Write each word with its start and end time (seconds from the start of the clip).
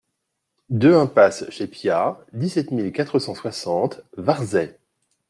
deux 0.71 0.95
impasse 0.95 1.43
de 1.43 1.51
Chez 1.51 1.67
Piat, 1.67 2.17
dix-sept 2.33 2.71
mille 2.71 2.91
quatre 2.91 3.19
cent 3.19 3.35
soixante 3.35 4.01
Varzay 4.17 4.75